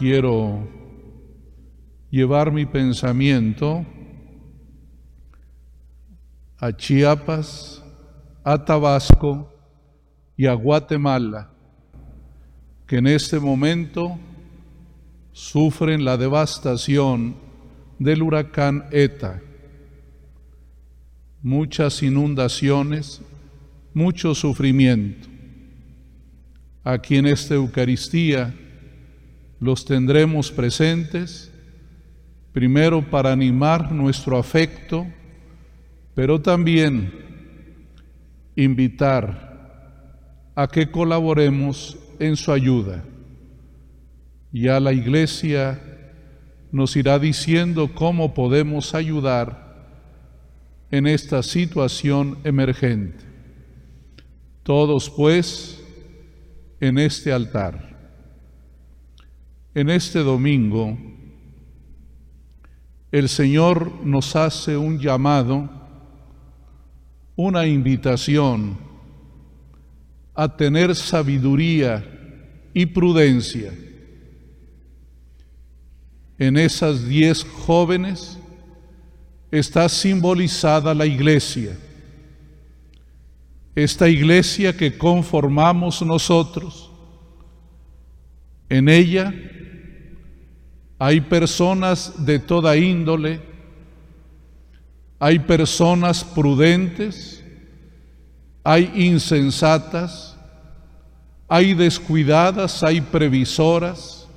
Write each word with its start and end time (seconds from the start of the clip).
quiero 0.00 0.66
llevar 2.10 2.50
mi 2.50 2.64
pensamiento 2.64 3.84
a 6.56 6.74
Chiapas, 6.74 7.84
a 8.42 8.64
Tabasco 8.64 9.52
y 10.38 10.46
a 10.46 10.54
Guatemala, 10.54 11.50
que 12.86 12.96
en 12.96 13.08
este 13.08 13.38
momento 13.38 14.18
sufren 15.32 16.02
la 16.02 16.16
devastación 16.16 17.36
del 17.98 18.22
huracán 18.22 18.86
ETA. 18.92 19.42
Muchas 21.42 22.02
inundaciones, 22.02 23.20
mucho 23.92 24.34
sufrimiento. 24.34 25.28
Aquí 26.84 27.16
en 27.16 27.26
esta 27.26 27.54
Eucaristía 27.54 28.54
los 29.60 29.84
tendremos 29.84 30.50
presentes, 30.50 31.52
primero 32.52 33.02
para 33.02 33.30
animar 33.30 33.92
nuestro 33.92 34.38
afecto, 34.38 35.06
pero 36.14 36.40
también 36.40 37.12
invitar 38.56 40.50
a 40.54 40.66
que 40.66 40.90
colaboremos 40.90 41.98
en 42.18 42.36
su 42.36 42.52
ayuda. 42.52 43.04
Ya 44.50 44.80
la 44.80 44.92
iglesia 44.92 45.80
nos 46.72 46.96
irá 46.96 47.18
diciendo 47.18 47.90
cómo 47.94 48.34
podemos 48.34 48.94
ayudar 48.94 49.70
en 50.90 51.06
esta 51.06 51.42
situación 51.42 52.38
emergente. 52.44 53.24
Todos 54.62 55.10
pues 55.10 55.82
en 56.80 56.98
este 56.98 57.32
altar 57.32 57.89
en 59.74 59.90
este 59.90 60.20
domingo, 60.20 60.98
el 63.12 63.28
Señor 63.28 64.04
nos 64.04 64.34
hace 64.36 64.76
un 64.76 64.98
llamado, 64.98 65.68
una 67.36 67.66
invitación 67.66 68.78
a 70.34 70.56
tener 70.56 70.94
sabiduría 70.94 72.04
y 72.72 72.86
prudencia. 72.86 73.72
En 76.38 76.56
esas 76.56 77.06
diez 77.06 77.44
jóvenes 77.44 78.38
está 79.50 79.88
simbolizada 79.88 80.94
la 80.94 81.06
iglesia, 81.06 81.76
esta 83.74 84.08
iglesia 84.08 84.76
que 84.76 84.96
conformamos 84.96 86.02
nosotros. 86.02 86.90
En 88.68 88.88
ella 88.88 89.34
hay 91.02 91.22
personas 91.22 92.26
de 92.26 92.38
toda 92.38 92.76
índole, 92.76 93.40
hay 95.18 95.38
personas 95.38 96.22
prudentes, 96.22 97.42
hay 98.62 98.92
insensatas, 98.94 100.36
hay 101.48 101.72
descuidadas, 101.72 102.82
hay 102.82 103.00
previsoras, 103.00 104.28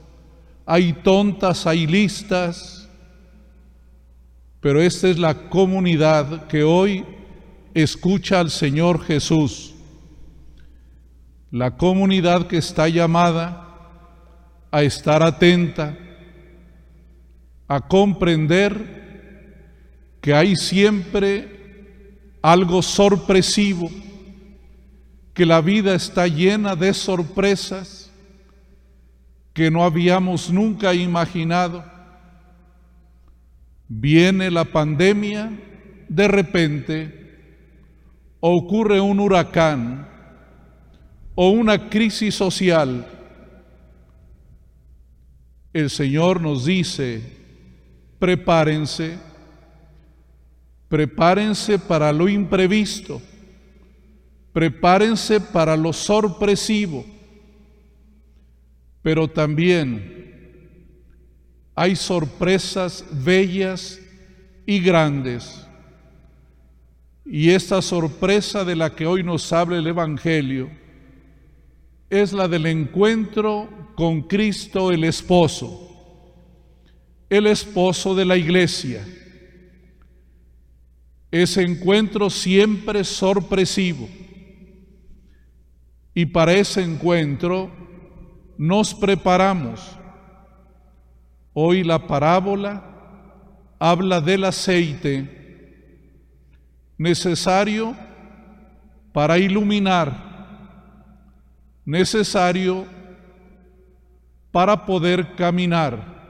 hay 0.65 0.93
tontas, 0.93 1.67
hay 1.67 1.85
listas, 1.85 2.87
pero 4.61 4.81
esta 4.81 5.09
es 5.09 5.19
la 5.19 5.49
comunidad 5.49 6.47
que 6.47 6.63
hoy 6.63 7.03
escucha 7.73 8.39
al 8.39 8.49
Señor 8.49 9.03
Jesús, 9.03 9.73
la 11.51 11.75
comunidad 11.75 12.47
que 12.47 12.55
está 12.55 12.87
llamada 12.87 13.67
a 14.71 14.81
estar 14.81 15.21
atenta, 15.21 15.97
a 17.75 17.81
comprender 17.81 19.03
que 20.21 20.31
hay 20.31 20.55
siempre 20.55 22.19
algo 22.43 22.83
sorpresivo, 22.83 23.89
que 25.33 25.43
la 25.43 25.59
vida 25.59 25.95
está 25.95 26.27
llena 26.27 26.75
de 26.75 26.93
sorpresas 26.93 28.11
que 29.53 29.71
no 29.71 29.83
habíamos 29.83 30.51
nunca 30.51 30.93
imaginado. 30.93 31.83
Viene 33.87 34.51
la 34.51 34.65
pandemia, 34.65 35.51
de 36.09 36.27
repente 36.27 37.23
ocurre 38.39 39.01
un 39.01 39.19
huracán 39.19 40.07
o 41.33 41.49
una 41.49 41.89
crisis 41.89 42.35
social. 42.35 43.07
El 45.73 45.89
Señor 45.89 46.39
nos 46.39 46.65
dice, 46.65 47.42
prepárense, 48.23 49.17
prepárense 50.87 51.77
para 51.77 52.13
lo 52.13 52.29
imprevisto, 52.29 53.21
prepárense 54.53 55.41
para 55.41 55.75
lo 55.75 55.91
sorpresivo, 55.91 57.05
pero 59.01 59.27
también 59.27 60.47
hay 61.75 61.97
sorpresas 61.97 63.03
bellas 63.11 63.99
y 64.65 64.79
grandes. 64.79 65.67
Y 67.25 67.49
esta 67.49 67.81
sorpresa 67.81 68.63
de 68.63 68.77
la 68.77 68.95
que 68.95 69.05
hoy 69.05 69.21
nos 69.21 69.51
habla 69.51 69.79
el 69.79 69.87
Evangelio 69.87 70.69
es 72.09 72.31
la 72.31 72.47
del 72.47 72.67
encuentro 72.67 73.67
con 73.95 74.21
Cristo 74.21 74.93
el 74.93 75.03
Esposo 75.03 75.92
el 77.37 77.47
esposo 77.47 78.13
de 78.13 78.25
la 78.25 78.37
iglesia. 78.37 79.03
Ese 81.31 81.63
encuentro 81.63 82.29
siempre 82.29 83.03
sorpresivo. 83.03 84.07
Y 86.13 86.27
para 86.27 86.53
ese 86.53 86.83
encuentro 86.83 87.71
nos 88.55 88.93
preparamos. 88.93 89.97
Hoy 91.53 91.83
la 91.83 92.05
parábola 92.05 92.83
habla 93.79 94.21
del 94.21 94.43
aceite 94.43 95.41
necesario 96.99 97.95
para 99.11 99.39
iluminar, 99.39 100.13
necesario 101.83 102.85
para 104.51 104.85
poder 104.85 105.33
caminar. 105.35 106.22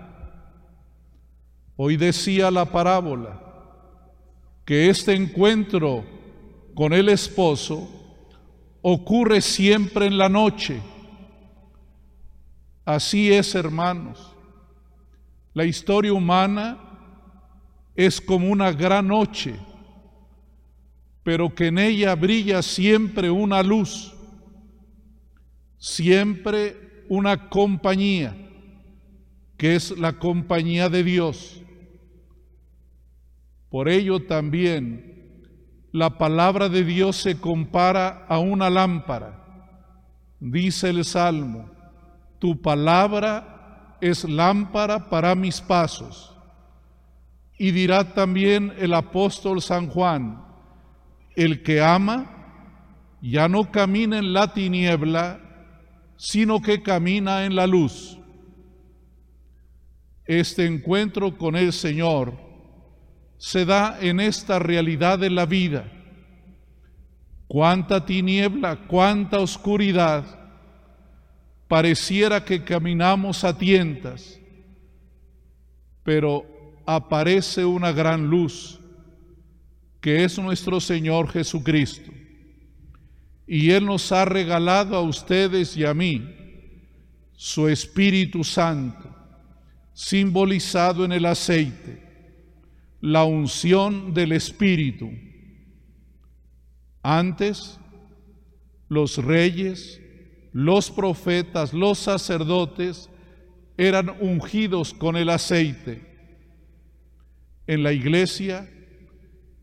Hoy 1.76 1.98
decía 1.98 2.52
la 2.52 2.66
parábola 2.66 3.42
que 4.64 4.90
este 4.90 5.14
encuentro 5.14 6.06
con 6.76 6.94
el 6.94 7.10
esposo 7.10 7.90
ocurre 8.82 9.42
siempre 9.42 10.06
en 10.06 10.18
la 10.18 10.30
noche. 10.30 10.80
Así 12.86 13.32
es, 13.34 13.56
hermanos. 13.56 14.36
La 15.54 15.66
historia 15.66 16.14
humana 16.14 16.78
es 17.96 18.22
como 18.22 18.50
una 18.50 18.72
gran 18.72 19.08
noche, 19.08 19.56
pero 21.24 21.54
que 21.56 21.68
en 21.68 21.80
ella 21.80 22.14
brilla 22.16 22.62
siempre 22.62 23.32
una 23.32 23.64
luz, 23.64 24.14
siempre 25.78 27.06
una 27.10 27.50
compañía, 27.50 28.36
que 29.58 29.76
es 29.76 29.92
la 29.98 30.14
compañía 30.14 30.90
de 30.90 31.04
Dios. 31.04 31.63
Por 33.74 33.90
ello 33.90 34.20
también 34.28 35.42
la 35.92 36.20
palabra 36.20 36.70
de 36.70 36.84
Dios 36.84 37.16
se 37.16 37.40
compara 37.40 38.24
a 38.30 38.38
una 38.38 38.70
lámpara. 38.70 39.88
Dice 40.40 40.92
el 40.92 41.04
Salmo, 41.04 41.72
tu 42.38 42.62
palabra 42.62 43.98
es 44.00 44.26
lámpara 44.26 45.10
para 45.10 45.34
mis 45.34 45.60
pasos. 45.60 46.38
Y 47.58 47.72
dirá 47.72 48.14
también 48.14 48.74
el 48.78 48.94
apóstol 48.94 49.60
San 49.60 49.88
Juan, 49.88 50.46
el 51.36 51.64
que 51.64 51.82
ama 51.82 53.18
ya 53.24 53.48
no 53.48 53.72
camina 53.72 54.20
en 54.20 54.34
la 54.34 54.54
tiniebla, 54.54 55.40
sino 56.16 56.62
que 56.62 56.84
camina 56.84 57.44
en 57.44 57.56
la 57.56 57.66
luz. 57.66 58.20
Este 60.26 60.68
encuentro 60.68 61.40
con 61.40 61.56
el 61.56 61.74
Señor 61.74 62.53
se 63.44 63.66
da 63.66 63.98
en 64.00 64.22
esta 64.22 64.58
realidad 64.58 65.20
de 65.20 65.30
la 65.30 65.46
vida. 65.46 65.92
Cuánta 67.46 68.06
tiniebla, 68.06 68.88
cuánta 68.88 69.40
oscuridad. 69.40 70.24
Pareciera 71.68 72.46
que 72.46 72.64
caminamos 72.64 73.44
a 73.44 73.58
tientas, 73.58 74.40
pero 76.04 76.46
aparece 76.86 77.66
una 77.66 77.92
gran 77.92 78.30
luz 78.30 78.80
que 80.00 80.24
es 80.24 80.40
nuestro 80.40 80.80
Señor 80.80 81.30
Jesucristo. 81.30 82.14
Y 83.46 83.72
Él 83.72 83.86
nos 83.86 84.10
ha 84.14 84.24
regalado 84.24 84.96
a 84.96 85.02
ustedes 85.02 85.76
y 85.76 85.84
a 85.84 85.94
mí 85.94 86.34
su 87.34 87.68
Espíritu 87.68 88.46
Santo 88.46 89.14
simbolizado 89.92 91.04
en 91.04 91.12
el 91.12 91.26
aceite, 91.26 92.13
la 93.04 93.26
unción 93.26 94.14
del 94.14 94.32
Espíritu. 94.32 95.12
Antes, 97.02 97.78
los 98.88 99.18
reyes, 99.18 100.00
los 100.54 100.90
profetas, 100.90 101.74
los 101.74 102.00
sacerdotes 102.00 103.10
eran 103.76 104.10
ungidos 104.22 104.94
con 104.94 105.18
el 105.18 105.28
aceite. 105.32 106.02
En 107.68 107.84
la 107.84 107.92
iglesia, 107.92 108.72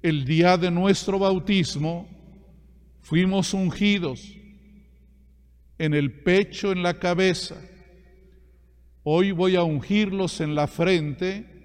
el 0.03 0.27
día 0.27 0.59
de 0.59 0.71
nuestro 0.71 1.19
bautismo, 1.19 2.11
fuimos 3.01 3.55
ungidos 3.55 4.37
en 5.79 5.95
el 5.95 6.13
pecho, 6.13 6.73
en 6.73 6.83
la 6.83 6.99
cabeza. 6.99 7.57
Hoy 9.03 9.33
voy 9.33 9.57
a 9.57 9.63
ungirlos 9.63 10.43
en 10.43 10.55
la 10.55 10.67
frente 10.67 11.60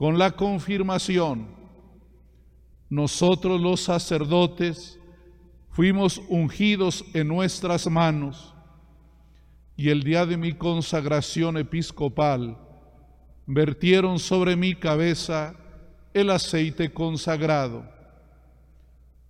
con 0.00 0.16
la 0.16 0.30
confirmación. 0.30 1.46
Nosotros 2.88 3.60
los 3.60 3.82
sacerdotes 3.82 4.98
fuimos 5.68 6.22
ungidos 6.30 7.04
en 7.12 7.28
nuestras 7.28 7.86
manos 7.86 8.54
y 9.76 9.90
el 9.90 10.02
día 10.02 10.24
de 10.24 10.38
mi 10.38 10.54
consagración 10.54 11.58
episcopal 11.58 12.56
vertieron 13.44 14.18
sobre 14.18 14.56
mi 14.56 14.74
cabeza 14.74 15.54
el 16.14 16.30
aceite 16.30 16.90
consagrado 16.90 17.84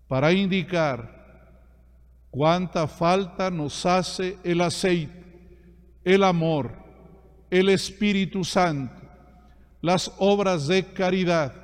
para 0.07 0.33
indicar 0.33 1.59
cuánta 2.31 2.87
falta 2.87 3.51
nos 3.51 3.85
hace 3.85 4.39
el 4.45 4.61
aceite, 4.61 5.59
el 6.05 6.23
amor, 6.23 6.77
el 7.51 7.71
Espíritu 7.71 8.45
Santo, 8.45 9.00
las 9.81 10.13
obras 10.19 10.67
de 10.67 10.85
caridad. 10.85 11.55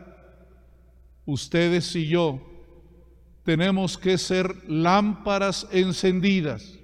Ustedes 1.25 1.95
y 1.97 2.07
yo 2.09 2.41
tenemos 3.45 3.97
que 3.97 4.19
ser 4.19 4.69
lámparas 4.69 5.67
encendidas. 5.71 6.79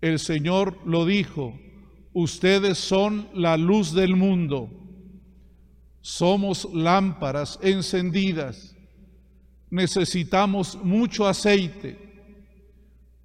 El 0.00 0.18
Señor 0.18 0.78
lo 0.86 1.04
dijo, 1.04 1.58
ustedes 2.12 2.78
son 2.78 3.28
la 3.34 3.56
luz 3.56 3.92
del 3.92 4.16
mundo. 4.16 4.70
Somos 6.00 6.68
lámparas 6.72 7.58
encendidas. 7.62 8.74
Necesitamos 9.68 10.78
mucho 10.82 11.26
aceite 11.26 11.98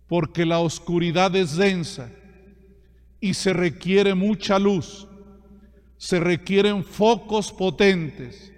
porque 0.07 0.45
la 0.45 0.59
oscuridad 0.59 1.33
es 1.37 1.55
densa 1.55 2.11
y 3.21 3.33
se 3.35 3.53
requiere 3.53 4.13
mucha 4.13 4.59
luz, 4.59 5.07
se 6.01 6.19
requieren 6.19 6.83
focos 6.83 7.51
potentes, 7.51 8.51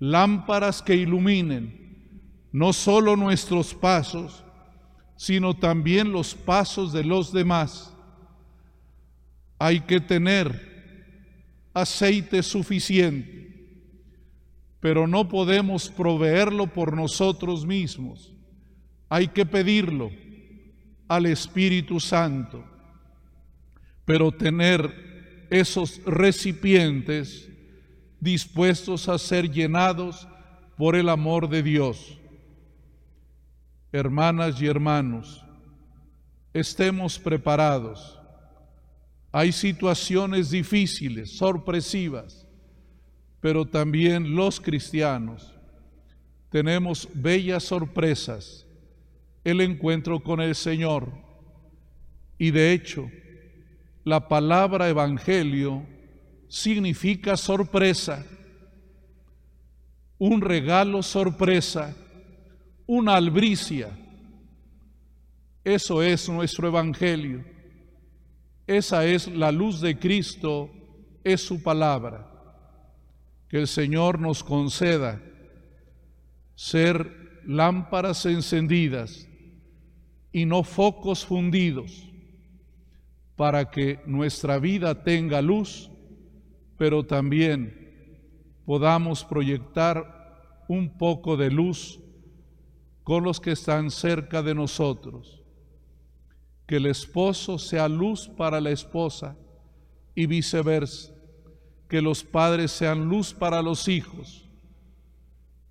lámparas 0.00 0.82
que 0.82 0.96
iluminen 0.96 2.48
no 2.50 2.72
solo 2.72 3.14
nuestros 3.14 3.72
pasos, 3.72 4.42
sino 5.14 5.54
también 5.54 6.10
los 6.10 6.34
pasos 6.34 6.92
de 6.92 7.04
los 7.04 7.32
demás. 7.32 7.94
Hay 9.60 9.78
que 9.78 10.00
tener 10.00 11.70
aceite 11.72 12.42
suficiente, 12.42 13.68
pero 14.80 15.06
no 15.06 15.28
podemos 15.28 15.88
proveerlo 15.88 16.66
por 16.66 16.96
nosotros 16.96 17.64
mismos. 17.64 18.34
Hay 19.08 19.28
que 19.28 19.46
pedirlo 19.46 20.10
al 21.06 21.26
Espíritu 21.26 22.00
Santo, 22.00 22.64
pero 24.04 24.32
tener 24.32 25.09
esos 25.50 26.00
recipientes 26.04 27.48
dispuestos 28.20 29.08
a 29.08 29.18
ser 29.18 29.50
llenados 29.50 30.26
por 30.76 30.96
el 30.96 31.08
amor 31.08 31.48
de 31.48 31.62
Dios. 31.62 32.18
Hermanas 33.92 34.60
y 34.62 34.66
hermanos, 34.66 35.44
estemos 36.54 37.18
preparados. 37.18 38.18
Hay 39.32 39.52
situaciones 39.52 40.50
difíciles, 40.50 41.36
sorpresivas, 41.36 42.46
pero 43.40 43.66
también 43.66 44.34
los 44.34 44.60
cristianos 44.60 45.54
tenemos 46.50 47.08
bellas 47.14 47.62
sorpresas 47.64 48.66
el 49.44 49.60
encuentro 49.60 50.20
con 50.20 50.40
el 50.40 50.54
Señor. 50.54 51.12
Y 52.38 52.50
de 52.50 52.72
hecho, 52.72 53.10
la 54.10 54.26
palabra 54.26 54.88
evangelio 54.88 55.86
significa 56.48 57.36
sorpresa, 57.36 58.26
un 60.18 60.40
regalo 60.40 61.00
sorpresa, 61.00 61.94
una 62.88 63.14
albricia. 63.14 63.96
Eso 65.62 66.02
es 66.02 66.28
nuestro 66.28 66.66
evangelio. 66.66 67.44
Esa 68.66 69.04
es 69.04 69.28
la 69.28 69.52
luz 69.52 69.80
de 69.80 69.96
Cristo, 69.96 70.72
es 71.22 71.40
su 71.40 71.62
palabra. 71.62 72.26
Que 73.48 73.58
el 73.58 73.68
Señor 73.68 74.18
nos 74.18 74.42
conceda 74.42 75.22
ser 76.56 77.42
lámparas 77.46 78.26
encendidas 78.26 79.28
y 80.32 80.46
no 80.46 80.64
focos 80.64 81.24
fundidos, 81.24 82.09
para 83.40 83.70
que 83.70 84.02
nuestra 84.04 84.58
vida 84.58 85.02
tenga 85.02 85.40
luz, 85.40 85.90
pero 86.76 87.06
también 87.06 88.20
podamos 88.66 89.24
proyectar 89.24 90.62
un 90.68 90.98
poco 90.98 91.38
de 91.38 91.50
luz 91.50 92.00
con 93.02 93.24
los 93.24 93.40
que 93.40 93.52
están 93.52 93.90
cerca 93.90 94.42
de 94.42 94.54
nosotros. 94.54 95.42
Que 96.66 96.76
el 96.76 96.84
esposo 96.84 97.58
sea 97.58 97.88
luz 97.88 98.28
para 98.28 98.60
la 98.60 98.72
esposa 98.72 99.38
y 100.14 100.26
viceversa. 100.26 101.10
Que 101.88 102.02
los 102.02 102.22
padres 102.22 102.72
sean 102.72 103.08
luz 103.08 103.32
para 103.32 103.62
los 103.62 103.88
hijos 103.88 104.50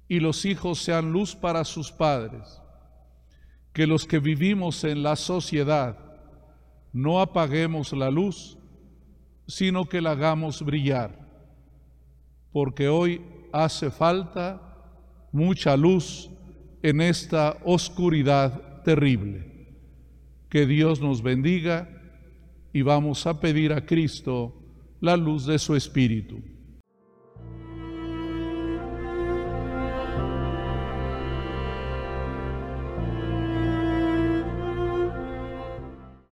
y 0.08 0.20
los 0.22 0.44
hijos 0.44 0.80
sean 0.80 1.12
luz 1.12 1.36
para 1.36 1.64
sus 1.66 1.92
padres 1.92 2.60
que 3.74 3.86
los 3.86 4.08
que 4.08 4.18
vivimos 4.18 4.84
en 4.84 5.04
la 5.04 5.16
sociedad 5.16 6.09
no 6.94 7.20
apaguemos 7.20 7.94
la 7.94 8.10
luz, 8.10 8.58
sino 9.48 9.86
que 9.86 10.02
la 10.02 10.12
hagamos 10.12 10.64
brillar, 10.64 11.28
porque 12.52 12.88
hoy 12.88 13.22
hace 13.52 13.90
falta 13.90 14.62
mucha 15.32 15.76
luz 15.76 16.30
en 16.82 17.02
esta 17.02 17.58
oscuridad 17.64 18.84
terrible. 18.84 19.46
Que 20.50 20.66
Dios 20.66 21.02
nos 21.02 21.22
bendiga 21.22 21.90
y 22.74 22.82
vamos 22.82 23.28
a 23.28 23.40
pedir 23.40 23.74
a 23.74 23.86
Cristo 23.86 24.56
la 25.00 25.16
luz 25.16 25.46
de 25.46 25.60
su 25.60 25.76
Espíritu. 25.76 26.40